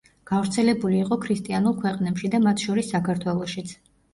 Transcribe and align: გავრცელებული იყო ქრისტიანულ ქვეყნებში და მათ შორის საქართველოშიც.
გავრცელებული 0.29 0.97
იყო 1.01 1.17
ქრისტიანულ 1.27 1.77
ქვეყნებში 1.83 2.33
და 2.37 2.41
მათ 2.49 2.67
შორის 2.67 2.91
საქართველოშიც. 2.97 3.79